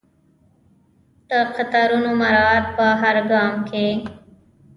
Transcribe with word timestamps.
د 1.29 1.31
قطارونو 1.55 2.09
مراعات 2.19 2.65
په 2.77 2.85
هر 3.01 3.15
ګام 3.31 3.53
کې. 3.69 3.87